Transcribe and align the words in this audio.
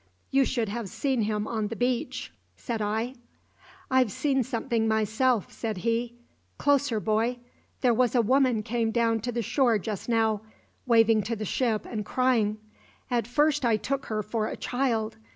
"You 0.31 0.45
should 0.45 0.67
have 0.67 0.89
seen 0.89 1.21
him 1.21 1.47
on 1.47 1.67
the 1.67 1.75
beach," 1.75 2.33
said 2.55 2.81
I. 2.81 3.13
"I've 3.91 4.11
seen 4.11 4.41
something 4.43 4.87
myself," 4.87 5.51
said 5.51 5.77
he. 5.85 6.15
"Closer, 6.57 6.99
boy 6.99 7.37
there 7.81 7.93
was 7.93 8.15
a 8.15 8.21
woman 8.23 8.63
came 8.63 8.89
down 8.89 9.19
to 9.19 9.31
the 9.31 9.43
shore 9.43 9.77
just 9.77 10.09
now, 10.09 10.41
waving 10.87 11.21
to 11.25 11.35
the 11.35 11.45
ship 11.45 11.85
and 11.85 12.03
crying. 12.03 12.57
At 13.11 13.27
first 13.27 13.63
I 13.63 13.77
took 13.77 14.07
her 14.07 14.23
for 14.23 14.47
a 14.47 14.57
child. 14.57 15.17